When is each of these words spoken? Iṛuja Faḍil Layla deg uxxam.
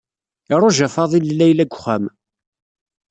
Iṛuja 0.53 0.87
Faḍil 0.95 1.25
Layla 1.37 1.65
deg 1.65 1.73
uxxam. 1.75 2.05